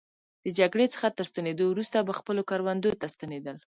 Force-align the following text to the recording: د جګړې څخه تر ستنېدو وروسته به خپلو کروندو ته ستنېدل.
د 0.43 0.45
جګړې 0.59 0.85
څخه 0.93 1.07
تر 1.17 1.25
ستنېدو 1.31 1.65
وروسته 1.69 1.97
به 2.07 2.13
خپلو 2.19 2.41
کروندو 2.49 2.91
ته 3.01 3.05
ستنېدل. 3.15 3.55